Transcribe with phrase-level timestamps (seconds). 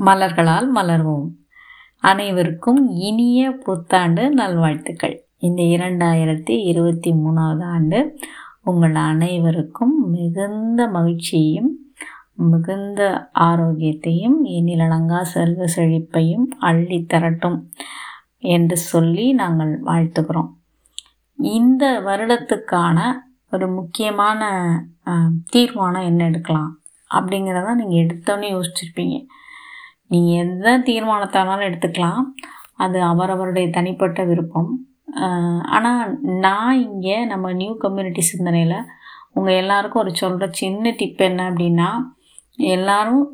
[0.00, 1.28] மலர்களால் மலர்வோம்.
[2.02, 5.14] அனைவருக்கும் இனிய புத்தாண்டு நல்வாழ்த்துக்கள்.
[5.46, 7.98] இந்த இரண்டாயிரத்தி இருபத்தி மூணாவது ஆண்டு
[8.62, 11.70] உங்கள் அனைவருக்கும் மிகுந்த மகிழ்ச்சியையும்
[12.50, 13.00] மிகுந்த
[13.48, 17.58] ஆரோக்கியத்தையும் எண்ணிலடங்கா செல்வ செழிப்பையும் அள்ளி தரட்டும்
[18.54, 20.50] என்று சொல்லி நாங்கள் வாழ்த்துக்கிறோம்
[21.38, 22.98] இந்த வருடத்துக்கான
[23.50, 24.42] ஒரு முக்கியமான
[25.54, 26.70] தீர்மானம் என்ன எடுக்கலாம்?
[27.10, 29.16] அப்படிங்கிறத நீங்கள் எடுத்தோன்னே யோசிச்சிருப்பீங்க.
[30.10, 32.24] நீங்கள் எந்த தீர்மானத்தானாலும் எடுத்துக்கலாம்.
[32.76, 34.70] அது அவரவருடைய தனிப்பட்ட விருப்பம்.
[35.74, 36.02] ஆனால்
[36.44, 38.78] நான் இங்கே நம்ம நியூ கம்யூனிட்டி சிந்தனையில்
[39.34, 41.88] உங்கள் எல்லாருக்கும் ஒரு சொல்கிற சின்ன டிப் என்ன அப்படின்னா
[42.72, 43.24] எல்லோரும்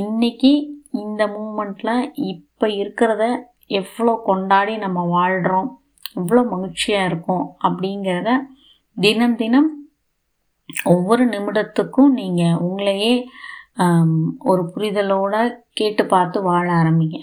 [0.00, 0.52] இன்றைக்கி
[1.02, 3.24] இந்த மூமெண்ட்டில் இப்போ இருக்கிறத
[3.80, 5.68] எவ்வளோ கொண்டாடி நம்ம வாழ்கிறோம்
[6.16, 8.30] எவ்வளோ மகிழ்ச்சியாக இருக்கும் அப்படிங்கிறத
[8.96, 9.68] தினம் தினம்
[10.86, 13.12] ஒவ்வொரு நிமிடத்துக்கும் நீங்கள் உங்களையே
[14.50, 15.40] ஒரு புரிதலோடு
[15.72, 17.18] கேட்டு பார்த்து வாழ ஆரம்பிங்க.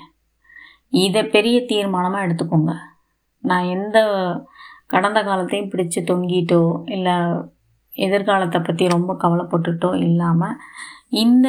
[1.04, 2.74] இதை பெரிய தீர்மானமாக எடுத்துக்கோங்க.
[3.44, 3.98] நான் எந்த
[4.94, 6.62] கடந்த காலத்தையும் பிடிச்சு தொங்கிட்டோ
[6.96, 7.16] இல்லை
[7.94, 10.60] எதிர்காலத்தை பற்றி ரொம்ப கவலைப்பட்டுட்டோ இல்லாமல்
[11.24, 11.48] இந்த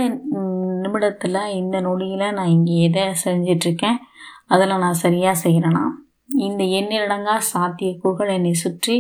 [0.83, 3.99] நிமிடத்தில் இந்த நொடியில் நான் இங்கே எதை செஞ்சிட்ருக்கேன்
[4.47, 5.85] அதில் நான் சரியாக செய்கிறேன்னா
[6.39, 8.97] இந்த எண்ணிலடங்கா சாத்தியக்கூறுகள் என்னை சுற்றி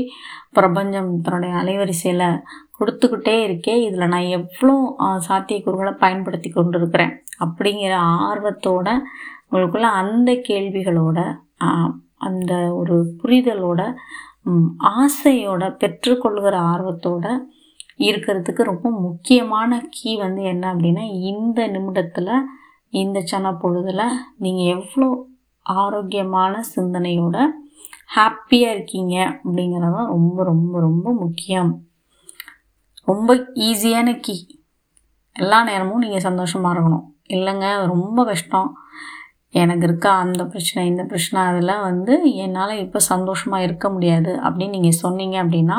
[0.52, 2.26] பிரபஞ்சம் தன்னுடைய அலைவரிசையில்
[2.78, 3.74] கொடுத்துக்கிட்டே இருக்கே.
[3.86, 4.74] இதில் நான் எவ்வளோ
[5.28, 7.94] சாத்தியக்கூறுகளை பயன்படுத்தி கொண்டு இருக்கிறேன் அப்படிங்கிற
[8.28, 8.88] ஆர்வத்தோட
[9.46, 11.18] உங்களுக்குள்ள அந்த கேள்விகளோட
[12.18, 13.80] அந்த ஒரு புரிதலோட
[14.96, 17.26] ஆசையோட பெற்றுக்கொள்கிற ஆர்வத்தோட
[17.98, 22.32] இருக்கிறதுக்கு ரொம்ப முக்கியமான கீ வந்து என்ன அப்படின்னா இந்த நிமிடத்தில்
[22.92, 24.04] இந்த சன பொழுதில்
[24.38, 25.08] நீங்கள் எவ்வளோ
[25.74, 27.36] ஆரோக்கியமான சிந்தனையோட
[28.16, 29.14] ஹாப்பியாக இருக்கீங்க
[29.44, 31.70] அப்படிங்கிறது ரொம்ப ரொம்ப ரொம்ப முக்கியம்.
[33.08, 33.34] ரொம்ப
[33.68, 34.36] ஈஸியான கீ
[35.36, 37.04] எல்லா நேரமும் நீங்கள் சந்தோஷமாக இருக்கணும்.
[37.28, 38.68] இல்லைங்க ரொம்ப கஷ்டம்.
[39.54, 45.00] எனக்கு இருக்கா அந்த பிரச்சனை இந்த பிரச்சனை அதெல்லாம் வந்து என்னால் இப்போ சந்தோஷமாக இருக்க முடியாது அப்படின்னு நீங்கள்
[45.04, 45.78] சொன்னீங்க அப்படின்னா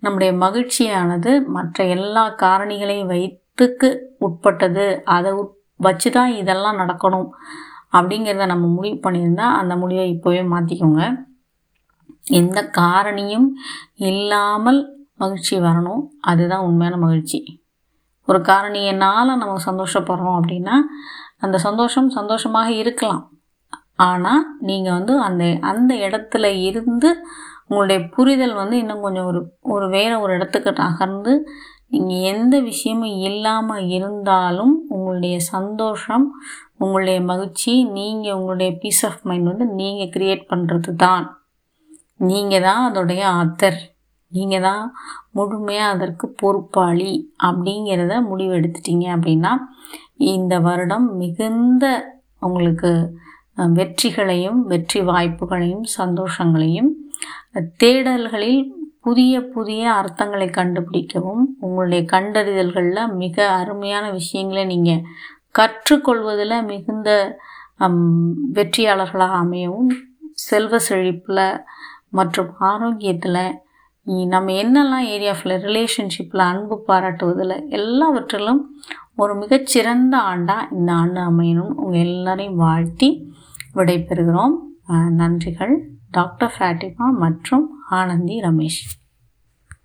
[0.00, 5.02] நம்முடைய மகிழ்ச்சியானது மற்ற எல்லா காரணிகளையும் வைத்துக்கு உட்பட்டது.
[5.04, 5.32] அதை
[5.76, 7.28] வச்சு தான் இதெல்லாம் நடக்கணும்.
[7.92, 11.02] அப்படிங்கிறத நம்ம முடிவு பண்ணியிருந்தால் அந்த முடிவை இப்போவே மாற்றிக்கோங்க
[12.34, 13.48] எந்த காரணியும்
[14.02, 14.80] இல்லாமல்
[15.18, 16.02] மகிழ்ச்சி வரணும்.
[16.20, 17.38] அதுதான் உண்மையான மகிழ்ச்சி.
[18.28, 20.76] ஒரு காரணியினால் நம்ம சந்தோஷப்படுறோம் அப்படின்னா
[21.38, 23.22] அந்த சந்தோஷம் சந்தோஷமாக இருக்கலாம்.
[24.02, 27.08] ஆனால் நீங்கள் வந்து அந்த அந்த இடத்துல இருந்து
[27.68, 29.40] உங்களுடைய புரிதல் வந்து இன்னும் கொஞ்சம் ஒரு
[29.74, 31.32] ஒரு வேறு ஒரு இடத்துக்கு நகர்ந்து
[31.90, 36.26] நீங்கள் எந்த விஷயமும் இல்லாமல் இருந்தாலும் உங்களுடைய சந்தோஷம்
[36.82, 41.24] உங்களுடைய மகிழ்ச்சி நீங்கள் உங்களுடைய பீஸ் ஆஃப் மைண்ட் வந்து நீங்கள் க்ரியேட் பண்ணுறது தான்
[42.22, 43.78] நீங்கள் தான் அதோடைய ஆத்தர்
[44.32, 44.84] நீங்கள் தான்
[45.32, 47.12] முழுமையாக அதற்கு பொறுப்பாளி
[47.42, 49.52] அப்படிங்கிறத முடிவெடுத்துட்டீங்க அப்படின்னா
[50.26, 51.86] இந்த வருடம் மிகுந்த
[52.42, 52.92] உங்களுக்கு
[53.74, 56.90] வெற்றிகளையும் வெற்றி வாய்ப்புகளையும் சந்தோஷங்களையும்
[57.80, 58.62] தேடல்களில்
[59.00, 65.04] புதிய புதிய அர்த்தங்களை கண்டுபிடிக்கவும் உங்களுடைய கண்டறிதல்களில் மிக அருமையான விஷயங்களை நீங்கள்
[65.54, 67.10] கற்றுக்கொள்வதில் மிகுந்த
[68.58, 69.90] வெற்றியாளர்களாக அமையவும்
[70.48, 71.44] செல்வ செழிப்பில்
[72.18, 73.44] மற்றும் ஆரோக்கியத்தில்
[74.32, 78.62] நம்ம என்னெல்லாம் ஏரியாஃபில் ரிலேஷன்ஷிப்பில் அன்பு பாராட்டுவதில் எல்லாவற்றிலும்
[79.22, 83.08] ஒரு மிகச்சிறந்த ஆண்டாக இந்த ஆண்டு அமையணும் உங்கள் எல்லாரையும் வாழ்த்தி
[83.74, 84.56] விடைபெறுகிறோம்.
[85.20, 85.74] நன்றிகள்.
[86.16, 87.66] டாக்டர் ஃபேட்டிமா மற்றும்
[87.98, 88.82] ஆனந்தி ரமேஷ்.